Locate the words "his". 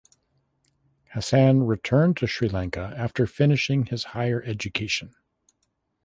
3.85-4.03